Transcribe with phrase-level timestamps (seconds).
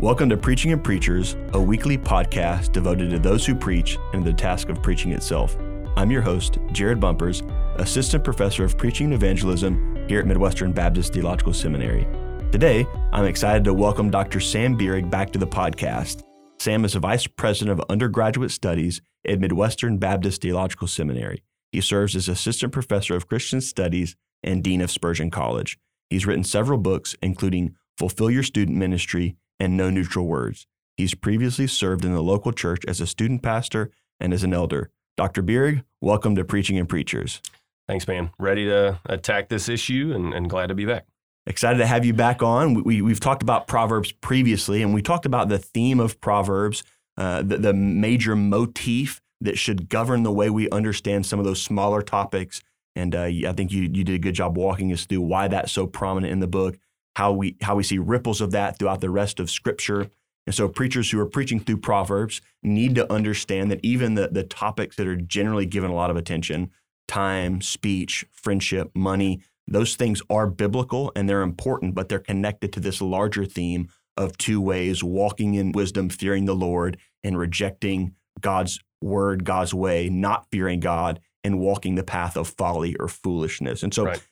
[0.00, 4.32] Welcome to Preaching and Preachers, a weekly podcast devoted to those who preach and the
[4.32, 5.56] task of preaching itself.
[5.96, 7.44] I'm your host, Jared Bumpers,
[7.76, 12.08] Assistant Professor of Preaching and Evangelism here at Midwestern Baptist Theological Seminary.
[12.50, 14.40] Today, I'm excited to welcome Dr.
[14.40, 16.24] Sam Bierig back to the podcast.
[16.58, 21.44] Sam is a Vice President of Undergraduate Studies at Midwestern Baptist Theological Seminary.
[21.70, 25.78] He serves as Assistant Professor of Christian Studies and Dean of Spurgeon College.
[26.10, 30.66] He's written several books, including Fulfill Your Student Ministry and No Neutral Words.
[30.96, 34.90] He's previously served in the local church as a student pastor and as an elder.
[35.16, 35.42] Dr.
[35.42, 37.40] Bierig, welcome to Preaching and Preachers.
[37.88, 38.30] Thanks, man.
[38.38, 41.06] Ready to attack this issue and, and glad to be back.
[41.46, 42.74] Excited to have you back on.
[42.74, 46.84] We, we, have talked about Proverbs previously, and we talked about the theme of Proverbs,
[47.16, 51.60] uh, the, the major motif that should govern the way we understand some of those
[51.60, 52.62] smaller topics.
[52.96, 55.72] And uh, I think you, you did a good job walking us through why that's
[55.72, 56.78] so prominent in the book
[57.16, 60.10] how we how we see ripples of that throughout the rest of Scripture.
[60.46, 64.42] And so preachers who are preaching through Proverbs need to understand that even the, the
[64.42, 66.70] topics that are generally given a lot of attention,
[67.08, 72.80] time, speech, friendship, money, those things are biblical and they're important, but they're connected to
[72.80, 78.80] this larger theme of two ways walking in wisdom, fearing the Lord, and rejecting God's
[79.00, 83.82] word, God's way, not fearing God, and walking the path of folly or foolishness.
[83.82, 84.22] And so right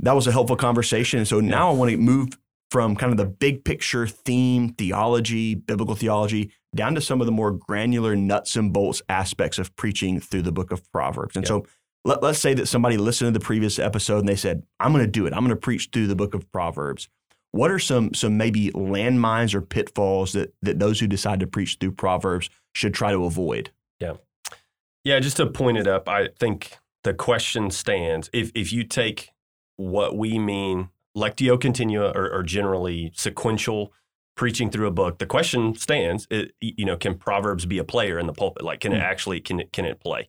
[0.00, 1.24] that was a helpful conversation.
[1.24, 2.38] so now I want to move
[2.70, 7.32] from kind of the big picture theme, theology, biblical theology, down to some of the
[7.32, 11.36] more granular nuts and bolts aspects of preaching through the book of Proverbs.
[11.36, 11.66] And so
[12.04, 15.04] let, us say that somebody listened to the previous episode and they said, I'm going
[15.04, 15.32] to do it.
[15.32, 17.08] I'm going to preach through the book of Proverbs.
[17.52, 21.76] What are some some maybe landmines or pitfalls that that those who decide to preach
[21.78, 23.70] through Proverbs should try to avoid?
[24.00, 24.14] Yeah.
[25.04, 28.28] Yeah, just to point it up, I think the question stands.
[28.32, 29.30] If if you take
[29.76, 33.92] what we mean lectio continua or, or, generally sequential
[34.36, 38.18] preaching through a book the question stands it, you know can proverbs be a player
[38.18, 38.96] in the pulpit like can mm.
[38.96, 39.04] it hmm.
[39.04, 40.28] actually can it can it play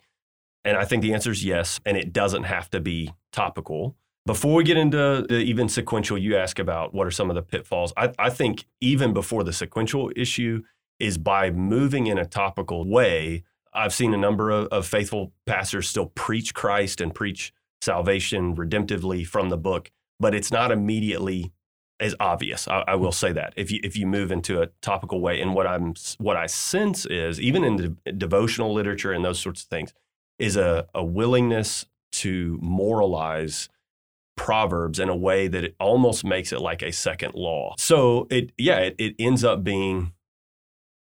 [0.63, 3.95] and i think the answer is yes and it doesn't have to be topical
[4.28, 7.41] before we get into the even sequential you ask about what are some of the
[7.41, 10.62] pitfalls I, I think even before the sequential issue
[11.00, 15.89] is by moving in a topical way i've seen a number of, of faithful pastors
[15.89, 17.53] still preach christ and preach
[17.85, 21.53] salvation redemptively from the book, but it's not immediately
[22.00, 22.68] as obvious.
[22.68, 25.53] I, I, will say that if you if you move into a topical way, and
[25.53, 29.69] what I'm what I sense is even in de- devotional literature and those sorts of
[29.69, 29.94] things
[30.38, 33.69] is a, a willingness to moralize
[34.35, 37.74] proverbs in a way that it almost makes it like a second law.
[37.78, 40.12] So it yeah it, it ends up being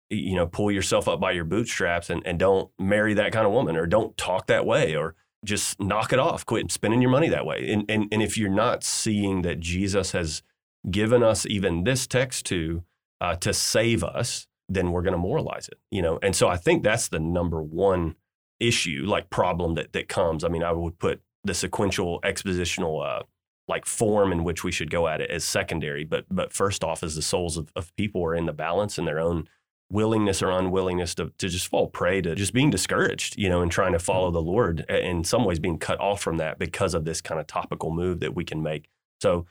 [0.09, 3.53] you know pull yourself up by your bootstraps and, and don't marry that kind of
[3.53, 6.45] woman or don't talk that way or just knock it off.
[6.45, 7.71] Quit spending your money that way.
[7.71, 10.41] And, and, and if you're not seeing that Jesus has
[10.89, 12.83] given us even this text to,
[13.21, 16.19] uh, to save us, then we're going to moralize it, you know?
[16.21, 18.15] And so I think that's the number one
[18.59, 20.43] issue, like problem that, that comes.
[20.43, 23.23] I mean, I would put the sequential expositional, uh,
[23.67, 26.03] like form in which we should go at it as secondary.
[26.03, 29.05] But, but first off, as the souls of, of people are in the balance in
[29.05, 29.47] their own
[29.89, 33.71] willingness or unwillingness to, to just fall prey to just being discouraged, you know, and
[33.71, 34.35] trying to follow mm-hmm.
[34.35, 37.47] the Lord, in some ways being cut off from that because of this kind of
[37.47, 38.89] topical move that we can make.
[39.21, 39.45] So,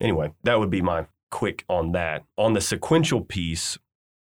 [0.00, 2.24] anyway, that would be my quick on that.
[2.36, 3.78] On the sequential piece,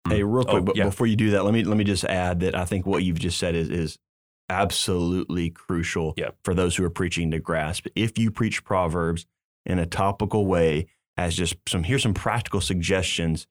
[0.09, 0.85] hey, mm, real quick, oh, but yeah.
[0.85, 3.19] before you do that, let me let me just add that I think what you've
[3.19, 3.99] just said is is
[4.49, 6.29] absolutely crucial yeah.
[6.43, 7.87] for those who are preaching to grasp.
[7.95, 9.25] If you preach Proverbs
[9.65, 10.87] in a topical way,
[11.17, 13.47] as just some here's some practical suggestions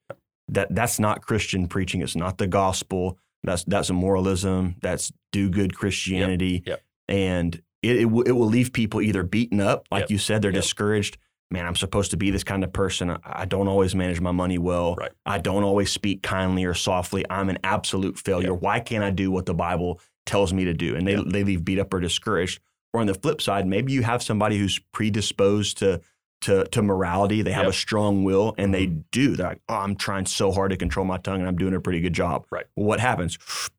[0.53, 2.01] that that's not Christian preaching.
[2.01, 3.17] It's not the gospel.
[3.43, 4.75] That's that's a moralism.
[4.81, 6.63] That's do good Christianity.
[6.65, 6.67] Yep.
[6.67, 6.83] Yep.
[7.09, 10.11] And it it, w- it, will leave people either beaten up, like yep.
[10.11, 11.17] you said, they're discouraged.
[11.51, 13.11] Man, I'm supposed to be this kind of person.
[13.11, 14.95] I, I don't always manage my money well.
[14.95, 15.11] Right.
[15.25, 17.25] I don't always speak kindly or softly.
[17.29, 18.53] I'm an absolute failure.
[18.53, 20.95] Why can't I do what the Bible tells me to do?
[20.95, 22.61] And they they leave beat up or discouraged.
[22.93, 25.99] Or on the flip side, maybe you have somebody who's predisposed to
[26.43, 27.41] to, to morality.
[27.41, 27.71] They have yep.
[27.71, 29.01] a strong will and they mm-hmm.
[29.11, 29.35] do.
[29.35, 31.79] They're like, oh, I'm trying so hard to control my tongue and I'm doing a
[31.79, 32.45] pretty good job.
[32.51, 32.65] Right.
[32.75, 33.37] Well, what happens?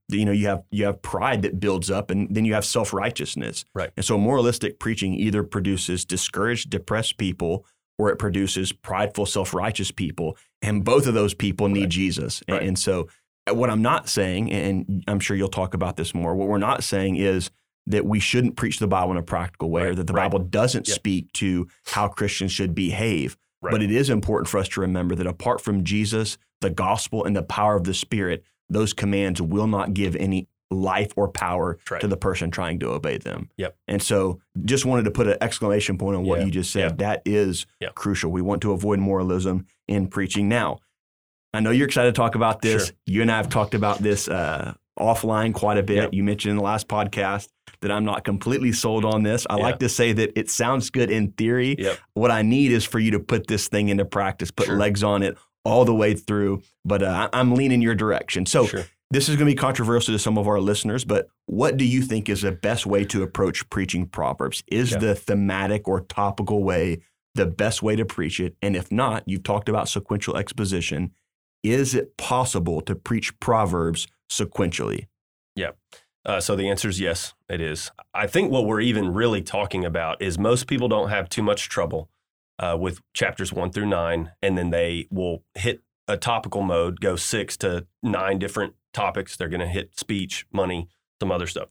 [0.09, 3.65] You know, you have you have pride that builds up and then you have self-righteousness.
[3.75, 3.91] Right.
[3.97, 7.65] And so moralistic preaching either produces discouraged, depressed people
[7.99, 10.37] or it produces prideful, self-righteous people.
[10.61, 11.89] And both of those people need right.
[11.91, 12.43] Jesus.
[12.49, 12.59] Right.
[12.59, 13.09] And, and so
[13.49, 16.59] uh, what I'm not saying, and I'm sure you'll talk about this more, what we're
[16.59, 17.51] not saying is–
[17.87, 19.91] that we shouldn't preach the Bible in a practical way, right.
[19.91, 20.31] or that the right.
[20.31, 23.37] Bible doesn't speak to how Christians should behave.
[23.61, 23.71] Right.
[23.71, 27.35] But it is important for us to remember that apart from Jesus, the gospel, and
[27.35, 32.09] the power of the Spirit, those commands will not give any life or power to
[32.09, 33.51] the person trying to obey them.
[33.57, 33.77] Yep.
[33.87, 36.47] And so just wanted to put an exclamation point on what yeah.
[36.47, 36.93] you just said.
[36.93, 36.97] Yeah.
[36.97, 38.31] That is crucial.
[38.31, 40.49] We want to avoid moralism in preaching.
[40.49, 40.79] Now,
[41.53, 42.87] I know you're excited to talk about this.
[42.87, 42.97] Sure.
[43.07, 45.97] You and I have talked about this uh, offline quite a bit.
[45.97, 46.15] Yep.
[46.15, 47.49] You mentioned in the last podcast
[47.81, 49.47] that I'm not completely sold on this.
[49.51, 49.63] I Yeah.
[49.63, 51.77] like to say that it sounds good in theory.
[51.79, 51.99] Yep.
[52.15, 54.77] What I need is for you to put this thing into practice, put Sure.
[54.77, 56.63] legs on it all the way through.
[56.85, 58.47] But uh, I'm leaning your direction.
[58.47, 58.85] So sure.
[59.11, 62.03] this is going to be controversial to some of our listeners, but what do you
[62.03, 64.63] think is the best way to approach preaching Proverbs?
[64.69, 64.99] Is Yeah.
[64.99, 66.99] the thematic or topical way
[67.35, 68.57] the best way to preach it?
[68.63, 71.11] And if not, you've talked about sequential exposition.
[71.65, 75.07] Is it possible to preach Proverbs sequentially?
[75.57, 75.71] Yeah.
[76.27, 77.91] Uh, so the answer is yes, it is.
[78.13, 81.69] I think what we're even really talking about is most people don't have too much
[81.69, 82.11] trouble
[82.59, 87.17] uh, with chapters one through nine, and then they will hit a topical mode, go
[87.17, 89.37] six to nine different topics.
[89.37, 90.89] They're going to hit speech, money,
[91.21, 91.69] some other stuff,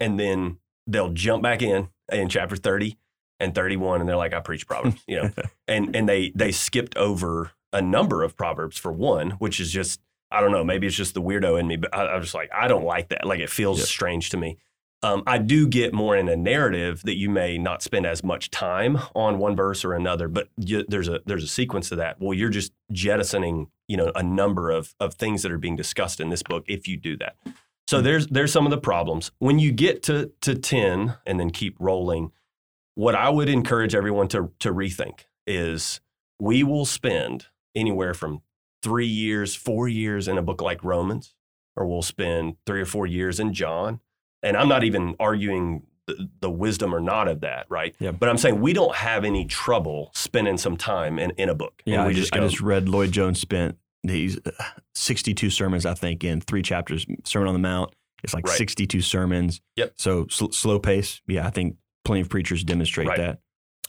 [0.00, 2.96] and then they'll jump back in in chapter thirty
[3.38, 5.30] and thirty one, and they're like, "I preach proverbs," you know,
[5.68, 10.00] and and they they skipped over a number of proverbs for one, which is just
[10.30, 10.64] I don't know.
[10.64, 13.10] Maybe it's just the weirdo in me, but I, I'm just like, I don't like
[13.10, 13.24] that.
[13.24, 13.84] Like it feels Yeah.
[13.84, 14.58] strange to me.
[15.02, 18.50] Um, I do get more in a narrative that you may not spend as much
[18.50, 22.16] time on one verse or another, but you, there's a there's a sequence to that.
[22.20, 26.18] Well, you're just jettisoning, you know, a number of of things that are being discussed
[26.18, 27.36] in this book if you do that.
[27.88, 31.50] So there's there's some of the problems when you get to to ten and then
[31.50, 32.32] keep rolling.
[32.96, 36.00] What I would encourage everyone to to rethink is
[36.40, 37.46] we will spend
[37.76, 38.40] anywhere from
[38.82, 41.34] three years, four years in a book like Romans,
[41.76, 44.00] or we'll spend three or four years in John.
[44.42, 47.94] And I'm not even arguing the, the wisdom or not of that, right?
[47.98, 48.12] Yeah.
[48.12, 51.82] But I'm saying we don't have any trouble spending some time in, in a book.
[51.84, 54.50] Yeah, And I just, just go, I just read Lloyd Jones spent these uh,
[54.94, 57.06] 62 sermons, I think, in three chapters.
[57.24, 57.92] Sermon on the Mount.
[58.22, 58.56] It's like Right.
[58.56, 59.60] 62 sermons.
[59.76, 59.94] Yep.
[59.96, 61.20] So sl- slow pace.
[61.26, 63.18] Yeah, I think plenty of preachers demonstrate Right.
[63.18, 63.40] that.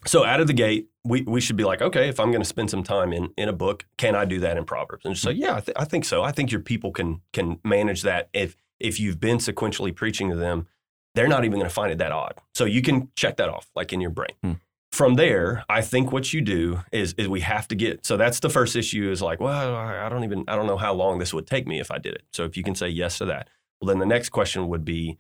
[0.08, 2.48] So out of the gate, we, we should be like, okay, if I'm going to
[2.48, 5.06] spend some time in, in a book, can I do that in Proverbs?
[5.06, 6.24] And just say, yeah, I, th- I think so.
[6.24, 8.30] I think your people can can manage that.
[8.34, 10.68] If if you've been sequentially preaching to them,
[11.16, 12.36] they're not even going to find it that odd.
[12.56, 14.36] So you can check that off, like in your brain.
[14.44, 14.54] Hmm.
[14.92, 18.06] From there, I think what you do is is we have to get.
[18.06, 19.12] So that's the first issue.
[19.12, 21.68] Is like, well, I I don't even I don't know how long this would take
[21.68, 22.24] me if I did it.
[22.32, 23.50] So if you can say yes to that,
[23.82, 25.18] well, then the next question would be,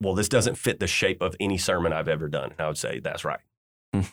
[0.00, 2.52] well, this doesn't fit the shape of any sermon I've ever done.
[2.52, 3.40] And I would say that's right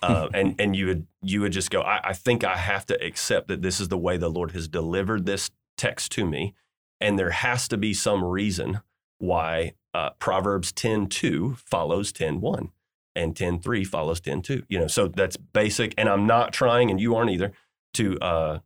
[0.01, 1.81] uh, and and you would you would just go.
[1.81, 4.67] I, I think I have to accept that this is the way the Lord has
[4.67, 6.53] delivered this text to me,
[7.01, 8.81] and there has to be some reason
[9.17, 12.71] why uh, Proverbs ten two follows ten one,
[13.15, 14.63] and ten three follows ten two.
[14.69, 15.93] You know, so that's basic.
[15.97, 17.51] And I'm not trying, and you aren't either,
[17.95, 18.59] to uh,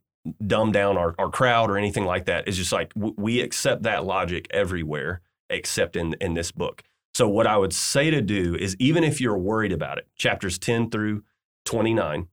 [0.46, 2.46] dumb down our, our crowd or anything like that.
[2.46, 6.84] It's just like w- we accept that logic everywhere except in in this book.
[7.14, 10.58] So what I would say to do is even if you're worried about it, chapters
[10.58, 11.24] 10 through
[11.64, 12.28] 29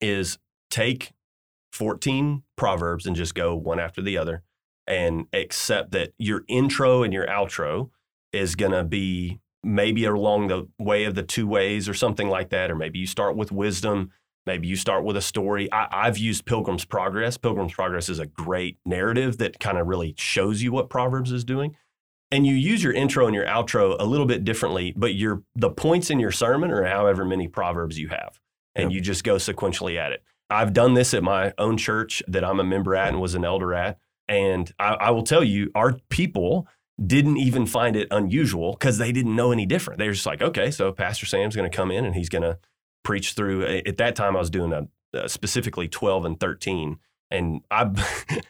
[0.00, 0.38] is
[0.70, 1.12] take
[1.72, 4.42] 14 proverbs and just go one after the other
[4.86, 7.90] and accept that your intro and your outro
[8.32, 12.50] is going to be maybe along the way of the two ways or something like
[12.50, 14.10] that or maybe you start with wisdom
[14.44, 15.72] maybe you start with a story.
[15.72, 17.36] I, i've used pilgrim's progress.
[17.36, 21.44] Pilgrim's progress is a great narrative that kind of really shows you what proverbs is
[21.44, 21.76] doing
[22.32, 25.70] and you use your intro and your outro a little bit differently, but your the
[25.70, 28.40] points in your sermon are however many proverbs you have,
[28.74, 28.94] and Yep.
[28.94, 30.24] you just go sequentially at it.
[30.50, 33.44] I've done this at my own church that I'm a member at and was an
[33.44, 33.98] elder at,
[34.28, 36.66] and I, I will tell you, our people
[37.04, 39.98] didn't even find it unusual because they didn't know any different.
[39.98, 42.42] They were just like, okay, so Pastor Sam's going to come in and he's going
[42.42, 42.58] to
[43.02, 43.64] preach through.
[43.64, 46.98] At that time, I was doing a, a specifically 12 and 13,
[47.30, 47.90] and I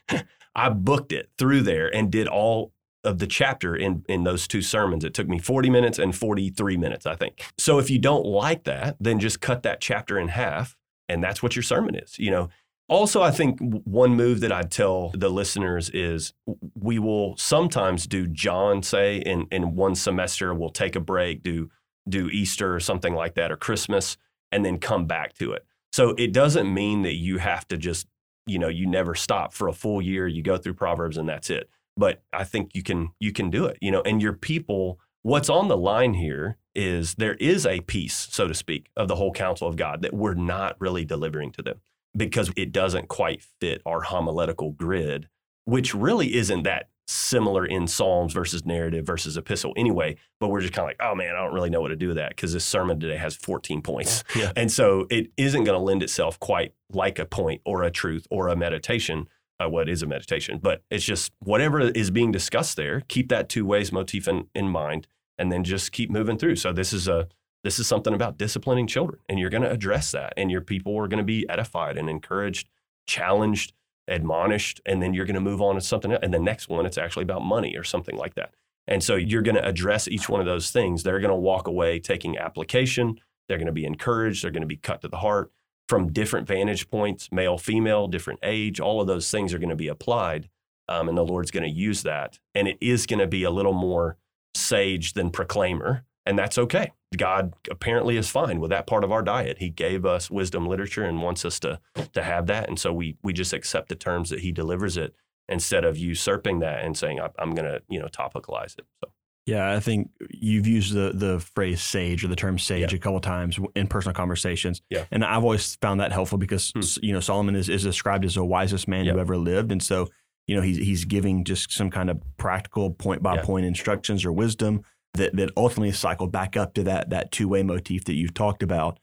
[0.55, 2.73] I booked it through there and did all
[3.05, 5.05] of the chapter in in those two sermons.
[5.05, 7.43] It took me 40 minutes and 43 minutes, I think.
[7.59, 10.77] So if you don't like that, then just cut that chapter in half
[11.09, 12.49] and that's what your sermon is, you know.
[12.89, 16.35] Also, I think one move that I'd tell the listeners is
[16.75, 21.71] we will sometimes do John say in in one semester we'll take a break, do
[22.09, 24.17] do Easter or something like that or Christmas
[24.51, 25.65] and then come back to it.
[25.93, 28.07] So it doesn't mean that you have to just,
[28.47, 31.49] you know, you never stop for a full year, you go through Proverbs and that's
[31.49, 34.03] it but I think you can you can do it, you know.
[34.03, 38.55] And your people, what's on the line here is there is a piece, so to
[38.55, 41.81] speak, of the whole counsel of God that we're not really delivering to them
[42.17, 45.29] because it doesn't quite fit our homiletical grid,
[45.65, 50.17] which really isn't that similar in Psalms versus narrative versus epistle anyway.
[50.41, 52.09] But we're just kind of like, oh man, I don't really know what to do
[52.09, 54.25] with that because this sermon today has 14 points.
[54.35, 54.53] Yeah.
[54.57, 58.27] And so it isn't going to lend itself quite like a point or a truth
[58.31, 59.29] or a meditation
[59.63, 63.03] uh, what is a meditation, but it's just whatever is being discussed there.
[63.09, 65.07] Keep that two ways motif in, in mind,
[65.39, 66.57] and then just keep moving through.
[66.57, 67.29] So this is a
[67.65, 70.99] this is something about disciplining children, and you're going to address that, and your people
[70.99, 72.69] are going to be edified and encouraged,
[73.07, 73.73] challenged,
[74.09, 76.21] admonished, and then you're going to move on to something else.
[76.23, 78.55] And the next one, it's actually about money or something like that.
[78.89, 81.03] And so you're going to address each one of those things.
[81.03, 83.21] They're going to walk away taking application.
[83.47, 84.43] They're going to be encouraged.
[84.43, 85.53] They're going to be cut to the heart
[85.93, 88.81] from different vantage points, male, female, different age.
[88.81, 90.49] All of those things are going to be applied.
[90.89, 92.39] Um, and the Lord's going to use that.
[92.55, 94.17] And it is going to be a little more
[94.55, 96.07] sage than proclaimer.
[96.25, 96.93] And that's okay.
[97.15, 99.59] God apparently is fine with that part of our diet.
[99.59, 101.79] He gave us wisdom literature and wants us to,
[102.15, 102.71] to have that.
[102.71, 105.15] And so we, we just accept the terms that he delivers it
[105.47, 108.87] instead of usurping that and saying, I'm going to, you know, topicalize it.
[109.05, 109.11] So.
[109.47, 112.97] Yeah, I think you've used the the phrase sage or the term sage Yeah.
[112.97, 114.83] a couple times in personal conversations.
[114.89, 115.05] Yeah.
[115.11, 116.81] And I've always found that helpful because Hmm.
[117.05, 119.13] you know Solomon is, is described as the wisest man Yeah.
[119.15, 119.73] who ever lived.
[119.73, 120.09] And so,
[120.47, 124.33] you know, he's he's giving just some kind of practical point by point instructions or
[124.33, 124.83] wisdom
[125.15, 128.99] that that ultimately cycle back up to that that two-way motif that you've talked about.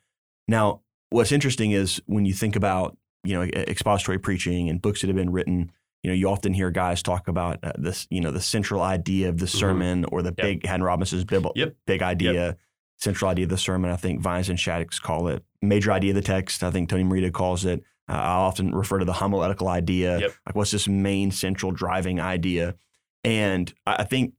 [0.48, 5.08] Now, what's interesting is when you think about, you know, expository preaching and books that
[5.08, 5.72] have been written
[6.04, 9.30] you know, you often hear guys talk about uh, this, you know, the central idea
[9.30, 10.46] of the sermon or the Mm-hmm.
[10.46, 10.62] Yep.
[10.62, 11.76] big Haddon Robinson's Bible, Yep.
[11.86, 12.58] big idea,
[12.98, 13.92] central idea of the sermon.
[13.92, 16.64] I think Vines and Shaddix call it major idea of the text.
[16.64, 17.84] I think Tony Merida calls it.
[18.08, 20.20] Uh, I often refer to the homiletical idea.
[20.20, 20.34] Yep.
[20.46, 22.76] Like, what's this main central driving idea?
[23.24, 24.34] And I think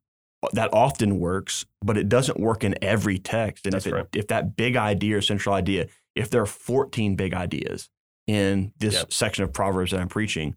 [0.54, 3.66] that often works, but it doesn't work in every text.
[3.66, 4.06] And That's if it, right.
[4.14, 7.90] if that big idea or central idea, if there are 14 big ideas
[8.26, 9.12] in this Yep.
[9.12, 10.56] section of Proverbs that I'm preaching,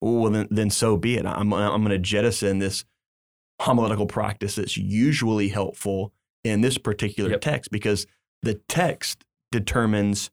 [0.00, 1.26] well, then, then so be it.
[1.26, 2.84] I'm, I'm going to jettison this
[3.60, 6.12] homiletical practice that's usually helpful
[6.44, 7.40] in this particular Yep.
[7.42, 8.06] text because
[8.42, 10.30] the text determines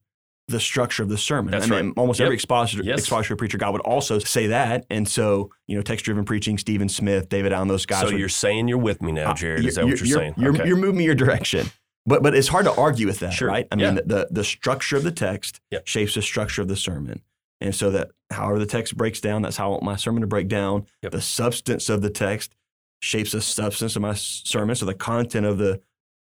[0.48, 1.52] the structure of the sermon.
[1.52, 1.94] That's I mean, right.
[1.98, 2.38] almost every Yep.
[2.38, 3.00] expositor, Yes.
[3.00, 4.86] expository preacher God would also say that.
[4.90, 8.02] And so, you know, text driven preaching, Steven Smith, David Allen, those guys.
[8.04, 10.36] So would- you're saying you're with me now, uh, Is that what you're, saying?
[10.38, 10.66] You're, Okay.
[10.68, 11.68] you're moving me your direction.
[12.06, 13.50] But but it's hard to argue with that, Sure.
[13.50, 13.68] right?
[13.70, 13.88] I Yeah.
[13.88, 15.86] mean, the, the the structure of the text Yep.
[15.88, 17.22] shapes the structure of the sermon,
[17.62, 20.28] and so that however the text breaks down, that's how I want my sermon to
[20.28, 20.86] break down.
[21.04, 21.12] Yep.
[21.12, 22.56] The substance of the text
[23.02, 24.76] shapes the substance of my sermon.
[24.76, 25.82] So the content of the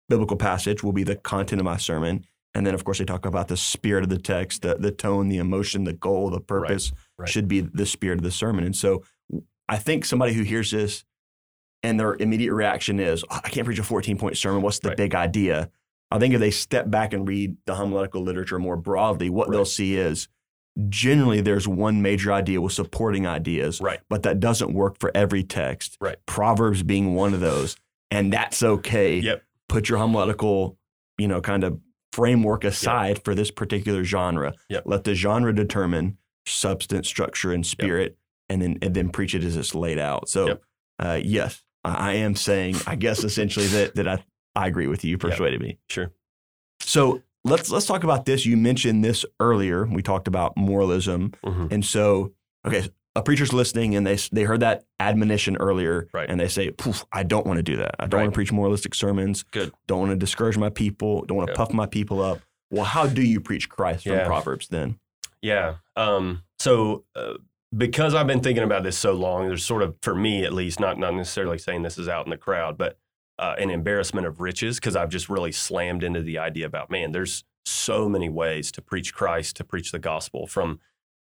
[0.08, 2.24] biblical passage will be the content of my sermon,
[2.54, 5.28] and then of course they talk about the spirit of the text, the the tone,
[5.28, 7.28] the emotion, the goal, the purpose right.
[7.28, 8.64] should be the spirit of the sermon.
[8.64, 9.02] And so
[9.68, 11.04] I think somebody who hears this
[11.82, 14.62] and their immediate reaction is, "Oh, I can't preach a 14 point sermon.
[14.62, 14.96] What's the Right.
[14.96, 15.70] big idea?
[16.10, 19.64] I think if they step back and read the homiletical literature more broadly, what they'll
[19.64, 20.28] see is
[20.88, 24.00] generally there's one major idea with supporting ideas, Right.
[24.08, 25.96] but that doesn't work for every text.
[26.00, 26.16] Right.
[26.26, 27.76] Proverbs being one of those.
[28.10, 29.18] And that's okay.
[29.18, 29.42] Yep.
[29.68, 30.78] Put your homiletical,
[31.18, 31.80] you know, kind of
[32.12, 34.54] framework aside for this particular genre.
[34.68, 34.82] Yep.
[34.86, 38.16] Let the genre determine substance, structure, and spirit,
[38.48, 40.28] and then and then preach it as it's laid out.
[40.28, 40.62] So, Yep.
[41.00, 45.02] uh, yes, I, I am saying, I guess essentially that that I, I agree with
[45.04, 45.10] you.
[45.12, 45.78] You persuaded me.
[45.88, 46.12] Sure.
[46.80, 48.44] So let's let's talk about this.
[48.46, 49.86] You mentioned this earlier.
[49.86, 51.72] We talked about moralism, Mhm.
[51.72, 52.32] and so
[52.66, 56.28] okay, a preacher's listening and they they heard that admonition earlier, Right.
[56.28, 57.94] and they say, Poof, "I don't want to do that.
[57.98, 58.24] I don't Right.
[58.24, 59.42] want to preach moralistic sermons.
[59.44, 59.72] Good.
[59.86, 61.24] Don't want to discourage my people.
[61.26, 61.56] Don't want to Yeah.
[61.56, 64.98] puff my people up." Well, how do you preach Christ from Proverbs then?
[65.42, 65.74] Yeah.
[65.94, 67.34] Um, so uh,
[67.76, 70.80] because I've been thinking about this so long, there's sort of, for me at least,
[70.80, 72.98] not not necessarily saying this is out in the crowd, but
[73.38, 77.12] uh, an embarrassment of riches because I've just really slammed into the idea about man,
[77.12, 80.80] there's so many ways to preach Christ, to preach the gospel from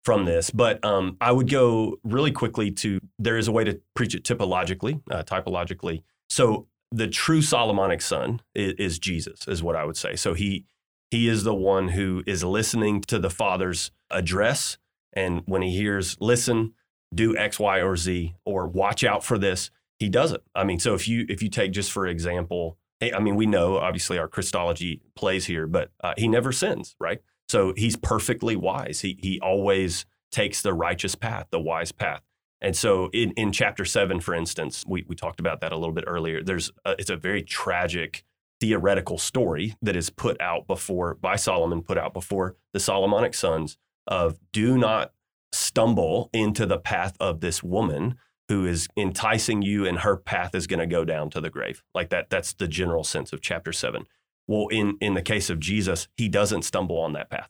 [0.05, 0.51] from this.
[0.51, 4.23] But um, I would go really quickly to there is a way to preach it
[4.23, 6.03] typologically, uh, typologically.
[6.29, 10.17] So the true Solomonic son is, is Jesus, is what I would say.
[10.17, 10.67] So he
[11.11, 14.79] he is the one who is listening to the Father's address,
[15.13, 16.75] and when he hears "listen,"
[17.15, 20.43] do X, Y, or Z, or watch out for this, he doesn't.
[20.55, 23.47] I mean, so if you if you take just for example, hey, I mean, we
[23.47, 27.21] know obviously our Christology plays here, but uh, he never sins, right?
[27.49, 29.01] So he's perfectly wise.
[29.01, 32.23] He he always takes the righteous path, the wise path.
[32.61, 35.95] And so in, in chapter seven, for instance, we, we talked about that a little
[35.95, 36.43] bit earlier.
[36.43, 38.25] There's a, it's a very tragic
[38.61, 43.77] theoretical story that is put out before by Solomon, put out before the Solomonic sons
[44.07, 45.13] of do not
[45.53, 48.17] stumble into the path of this woman
[48.49, 51.83] who is enticing you and her path is going to go down to the grave.
[51.95, 54.07] Like that that's the general sense of chapter 7.
[54.47, 57.49] Well, in in the case of Jesus, he doesn't stumble on that path.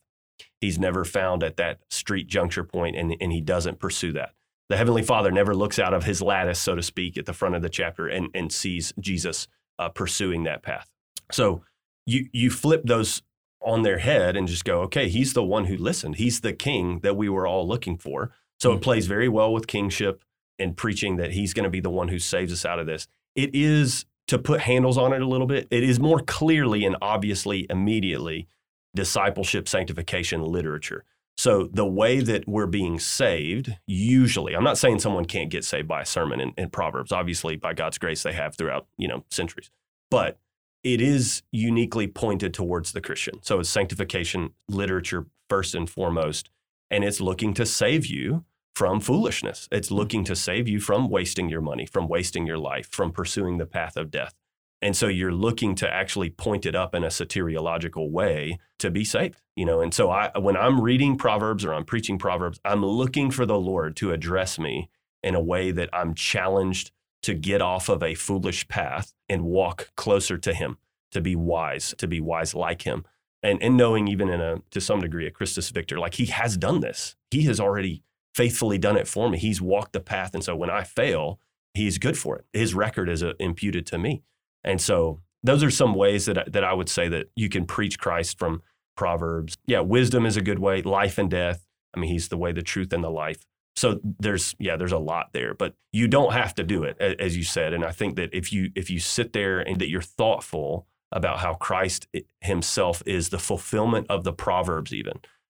[0.61, 4.35] He's never found at that street juncture point and and he doesn't pursue that.
[4.69, 7.55] The heavenly Father never looks out of his lattice, so to speak, at the front
[7.55, 9.49] of the chapter and and sees Jesus
[9.79, 10.89] uh, pursuing that path.
[11.33, 11.65] So
[12.07, 13.23] you you flip those
[13.61, 16.17] on their head and just go, okay, he's the one who listened.
[16.17, 18.31] He's the king that we were all looking for.
[18.61, 18.77] So Mhm.
[18.77, 20.23] it plays very well with kingship
[20.59, 23.07] and preaching that he's going to be the one who saves us out of this.
[23.35, 25.67] It is to put handles on it a little bit.
[25.71, 28.49] It is more clearly and obviously immediately
[28.95, 31.05] discipleship sanctification literature.
[31.37, 35.89] So the way that we're being saved, usually, I'm not saying someone can't get saved
[35.89, 37.11] by a sermon in, in Proverbs.
[37.11, 39.71] Obviously, by God's grace, they have throughout you know centuries.
[40.11, 40.39] But
[40.85, 43.43] it is uniquely pointed towards the Christian.
[43.43, 46.51] So it's sanctification literature first and foremost,
[46.89, 48.45] and it's looking to save you
[48.75, 49.69] from foolishness.
[49.71, 53.59] It's looking to save you from wasting your money, from wasting your life, from pursuing
[53.59, 54.35] the path of death.
[54.83, 59.05] And so you're looking to actually point it up in a soteriological way to be
[59.05, 59.81] saved, you know.
[59.81, 63.59] And so I when I'm reading Proverbs or I'm preaching Proverbs, I'm looking for the
[63.59, 64.91] Lord to address me
[65.23, 66.91] in a way that I'm challenged
[67.23, 70.77] to get off of a foolish path and walk closer to him,
[71.13, 73.07] to be wise, to be wise like him.
[73.43, 76.59] And and knowing even in a to some degree a Christus Victor, like he has
[76.59, 77.17] done this.
[77.31, 78.03] He has already
[78.35, 79.39] faithfully done it for me.
[79.39, 80.35] He's walked the path.
[80.35, 81.39] And so when I fail,
[81.73, 82.45] he's good for it.
[82.53, 84.23] His record is uh, imputed to me.
[84.63, 87.99] And so those are some ways that, that I would say that you can preach
[87.99, 88.63] Christ from
[88.97, 89.57] Proverbs.
[89.67, 91.67] Yeah, wisdom is a good way, life and death.
[91.95, 93.45] I mean, he's the way, the truth, and the life.
[93.77, 97.37] So there's yeah, there's a lot there, but you don't have to do it, as
[97.37, 97.73] you said.
[97.73, 101.41] And I think that if you if you sit there and that you're thoughtful about
[101.41, 102.07] how Christ
[102.41, 105.15] Himself is the fulfillment of the Proverbs, even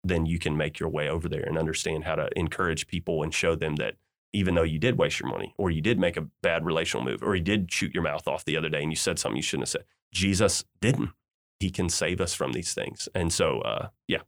[0.09, 3.33] then you can make your way over there and understand how to encourage people and
[3.33, 3.95] show them that
[4.33, 7.23] even though you did waste your money or you did make a bad relational move
[7.23, 9.43] or you did shoot your mouth off the other day and you said something you
[9.43, 9.85] shouldn't have said.
[10.13, 11.11] Jesus didn't.
[11.59, 13.09] He can save us from these things.
[13.15, 14.21] And so, uh, yeah.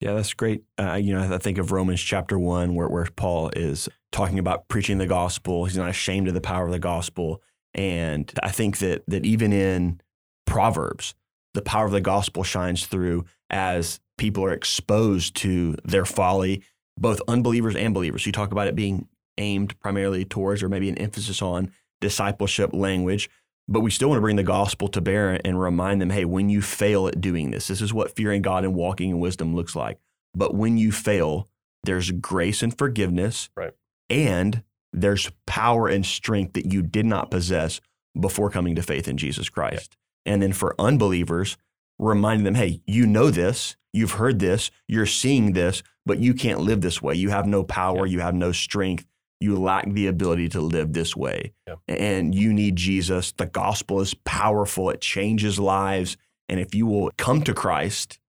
[0.00, 0.64] Yeah, that's great.
[0.78, 4.68] Uh, you know, I think of Romans chapter one, where, where Paul is talking about
[4.68, 5.64] preaching the gospel.
[5.64, 7.42] He's not ashamed of the power of the gospel.
[7.72, 10.00] And I think that that even in
[10.46, 11.14] Proverbs,
[11.54, 16.62] the power of the gospel shines through as people are exposed to their folly
[16.98, 18.24] both unbelievers and believers.
[18.24, 19.08] You talk about it being
[19.38, 21.70] aimed primarily towards, or maybe an emphasis on
[22.00, 23.28] discipleship language,
[23.68, 26.48] but we still want to bring the gospel to bear and remind them hey, when
[26.48, 29.74] you fail at doing this, this is what fearing God and walking in wisdom looks
[29.74, 29.98] like.
[30.34, 31.48] But when you fail,
[31.84, 33.50] there's grace and forgiveness.
[33.56, 33.72] Right.
[34.08, 37.80] And there's power and strength that you did not possess
[38.18, 39.96] before coming to faith in Jesus Christ.
[40.24, 40.32] Yeah.
[40.32, 41.56] And then for unbelievers,
[41.98, 46.60] reminding them, hey, you know this, you've heard this, you're seeing this, but you can't
[46.60, 47.14] live this way.
[47.14, 48.12] You have no power, yeah.
[48.12, 49.06] you have no strength,
[49.40, 51.52] you lack the ability to live this way.
[51.66, 51.74] Yeah.
[51.88, 53.32] And you need Jesus.
[53.32, 56.16] The gospel is powerful, it changes lives.
[56.48, 58.20] And if you will come to Christ,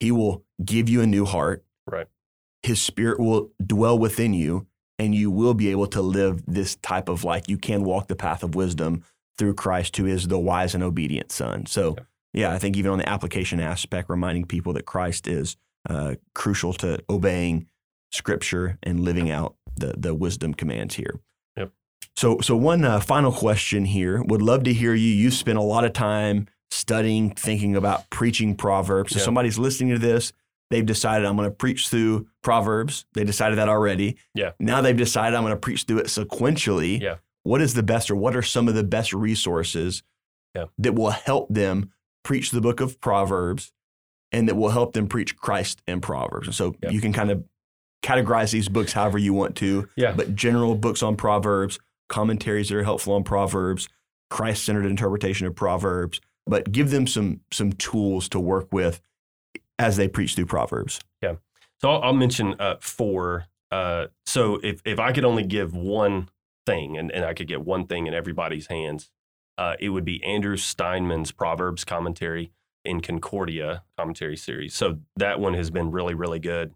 [0.00, 1.64] he will give you a new heart.
[1.86, 2.08] Right.
[2.62, 4.66] His spirit will dwell within you,
[4.98, 7.44] and you will be able to live this type of life.
[7.48, 9.02] You can walk the path of wisdom
[9.38, 11.64] through Christ, who is the wise and obedient Son.
[11.66, 12.04] So, yeah
[12.36, 15.56] yeah, I think even on the application aspect, reminding people that Christ is
[15.88, 17.66] uh, crucial to obeying
[18.12, 21.20] Scripture and living out the the wisdom commands here.
[21.56, 21.72] Yep.
[22.14, 24.22] So, so one uh, final question here.
[24.22, 25.08] Would love to hear you.
[25.08, 29.12] You spent a lot of time studying, thinking about preaching Proverbs.
[29.12, 29.24] So, yep.
[29.24, 30.32] somebody's listening to this.
[30.70, 33.06] They've decided I'm going to preach through Proverbs.
[33.14, 34.18] They decided that already.
[34.34, 34.52] Yeah.
[34.58, 37.00] Now they've decided I'm going to preach through it sequentially.
[37.00, 37.16] Yeah.
[37.44, 40.02] What is the best, or what are some of the best resources
[40.54, 40.64] yeah.
[40.78, 41.92] that will help them
[42.26, 43.72] preach the book of Proverbs
[44.32, 46.48] and that will help them preach Christ and Proverbs.
[46.48, 47.44] And so you can kind of
[48.02, 49.88] categorize these books however you want to.
[49.96, 50.12] Yeah.
[50.12, 53.88] But general books on Proverbs, commentaries that are helpful on Proverbs,
[54.28, 59.00] Christ-centered interpretation of Proverbs, but give them some some tools to work with
[59.78, 60.98] as they preach through Proverbs.
[61.22, 61.36] Yeah.
[61.80, 63.46] So I'll, I'll mention uh, four.
[63.70, 66.28] Uh, so if if I could only give one
[66.66, 69.10] thing, and, and I could get one thing in everybody's hands,
[69.58, 72.52] uh, it would be Andrew Steinmann's Proverbs commentary
[72.84, 74.74] in Concordia commentary series.
[74.74, 76.74] So that one has been really, really good,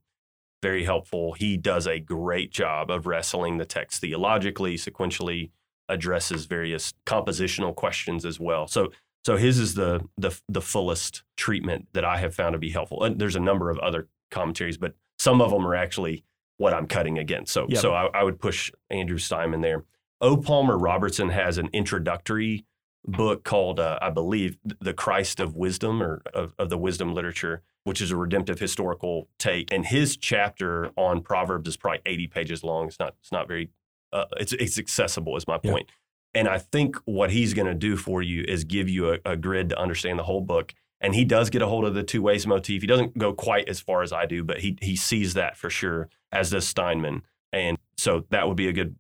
[0.63, 1.33] very helpful.
[1.35, 5.51] He does a great job of wrestling the text theologically, sequentially,
[5.89, 8.67] addresses various compositional questions as well.
[8.67, 8.93] So
[9.25, 13.03] so his is the the the fullest treatment that I have found to be helpful.
[13.03, 16.25] And there's a number of other commentaries, but some of them are actually
[16.57, 17.53] what I'm cutting against.
[17.53, 17.81] So yep.
[17.81, 19.85] so I, I would push Andrew Steinmann there.
[20.23, 20.37] O.
[20.37, 22.67] Palmer Robertson has an introductory
[23.07, 27.63] book called, uh, I believe, The Christ of Wisdom or of, of, the wisdom literature,
[27.85, 29.73] which is a redemptive historical take.
[29.73, 32.89] And his chapter on Proverbs is probably 80 pages long.
[32.89, 33.71] It's not, it's not very,
[34.13, 35.87] uh, it's, it's accessible, is my point.
[35.89, 36.41] Yeah.
[36.41, 39.37] And I think what he's going to do for you is give you a, a,
[39.37, 40.75] grid to understand the whole book.
[41.01, 42.83] And he does get a hold of the two ways motif.
[42.83, 45.71] He doesn't go quite as far as I do, but he, he sees that for
[45.71, 47.23] sure, as does Steinmann.
[47.53, 48.95] And so that would be a good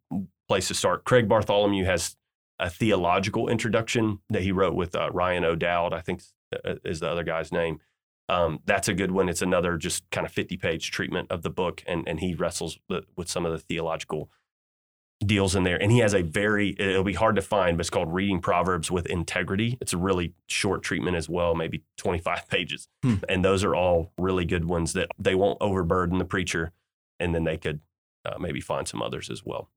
[0.48, 1.04] place to start.
[1.04, 2.16] Craig Bartholomew has
[2.60, 6.22] a theological introduction that he wrote with uh, Ryan O'Dowd, I think
[6.64, 7.80] uh, is the other guy's name.
[8.28, 9.28] Um, that's a good one.
[9.28, 12.78] It's another just kind of 50 page treatment of the book, and, and he wrestles
[12.88, 14.30] with, with some of the theological
[15.24, 15.80] deals in there.
[15.80, 18.90] And he has a very, it'll be hard to find, but it's called Reading Proverbs
[18.90, 19.76] with Integrity.
[19.80, 22.88] It's a really short treatment as well, maybe 25 pages.
[23.02, 23.16] Hmm.
[23.28, 26.72] And those are all really good ones that they won't overburden the preacher.
[27.18, 27.80] And then they could
[28.24, 29.70] uh, maybe find some others as well.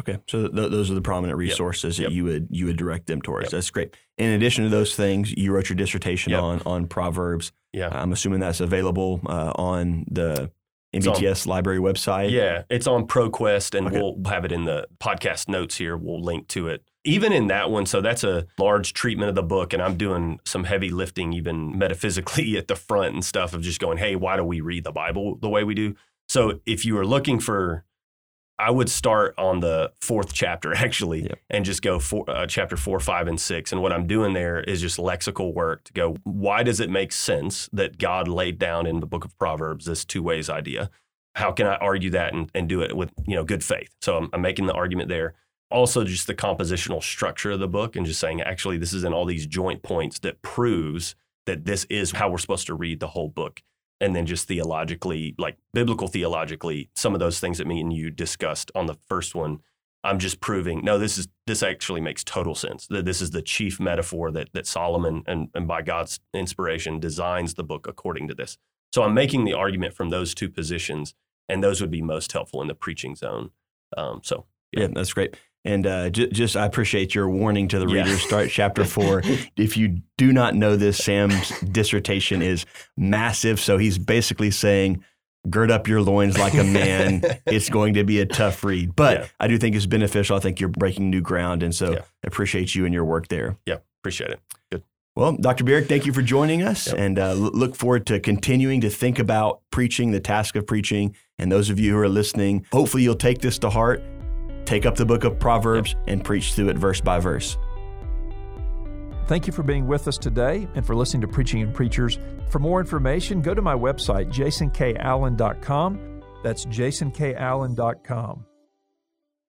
[0.00, 2.08] Okay, so th- those are the prominent resources Yep.
[2.08, 3.46] that you would you would direct them towards.
[3.46, 3.50] Yep.
[3.52, 3.94] That's great.
[4.18, 6.42] In addition to those things, you wrote your dissertation Yep.
[6.42, 7.52] on on Proverbs.
[7.72, 7.88] Yeah.
[7.92, 10.50] I'm assuming that's available uh, on the
[10.94, 12.30] It's on- MBTS library website.
[12.30, 13.98] Yeah, it's on ProQuest, and Okay.
[14.00, 15.96] we'll have it in the podcast notes here.
[15.96, 16.82] We'll link to it.
[17.04, 20.38] Even in that one, so that's a large treatment of the book, and I'm doing
[20.44, 24.36] some heavy lifting, even metaphysically at the front and stuff of just going, hey, why
[24.36, 25.94] do we read the Bible the way we do?
[26.28, 27.84] So if you are looking for,
[28.58, 31.38] I would start on the fourth chapter actually, Yep.
[31.50, 33.72] and just go for uh, chapter four, five, and six.
[33.72, 37.12] And what I'm doing there is just lexical work to go, why does it make
[37.12, 40.90] sense that God laid down in the book of Proverbs this two ways idea?
[41.34, 43.88] how can I argue that and, and do it with you know good faith?
[44.02, 45.32] So I'm, I'm making the argument there.
[45.70, 49.14] Also, just the compositional structure of the book and just saying actually this is in
[49.14, 51.14] all these joint points that proves
[51.46, 53.62] that this is how we're supposed to read the whole book.
[54.02, 58.10] And then just theologically, like biblical theologically, some of those things that me and you
[58.10, 59.60] discussed on the first one,
[60.04, 62.88] I'm just proving no, this is this actually makes total sense.
[62.88, 67.54] That this is the chief metaphor that that Solomon and, and by God's inspiration designs
[67.54, 68.58] the book according to this.
[68.92, 71.14] So I'm making the argument from those two positions,
[71.48, 73.50] and those would be most helpful in the preaching zone.
[73.96, 75.36] Um, so Yeah, that's great.
[75.64, 78.02] And uh, j- just, I appreciate your warning to the Yeah.
[78.02, 78.22] readers.
[78.22, 79.22] Start chapter four.
[79.56, 83.60] if you do not know this, Sam's dissertation is massive.
[83.60, 85.04] So he's basically saying,
[85.50, 87.22] gird up your loins like a man.
[87.46, 88.94] it's going to be a tough read.
[88.96, 89.26] But Yeah.
[89.40, 90.36] I do think it's beneficial.
[90.36, 91.62] I think you're breaking new ground.
[91.62, 91.98] And so Yeah.
[91.98, 93.56] I appreciate you and your work there.
[93.66, 94.40] yeah, appreciate it.
[94.70, 94.82] Good.
[95.14, 95.62] Well, Dr.
[95.64, 96.96] Bierig, thank you for joining us Yep.
[96.98, 101.14] and uh, look forward to continuing to think about preaching, the task of preaching.
[101.38, 104.02] And those of you who are listening, hopefully you'll take this to heart,
[104.64, 107.56] take up the book of Proverbs, and preach through it verse by verse.
[109.26, 112.18] Thank you for being with us today and for listening to Preaching and Preachers.
[112.48, 116.22] For more information, go to my website, jasonkallen.com.
[116.42, 118.46] That's jasonkallen.com.